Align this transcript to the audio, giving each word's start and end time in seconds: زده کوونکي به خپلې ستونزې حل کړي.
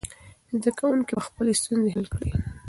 زده 0.59 0.71
کوونکي 0.79 1.13
به 1.17 1.21
خپلې 1.27 1.51
ستونزې 1.61 1.91
حل 1.95 2.05
کړي. 2.13 2.29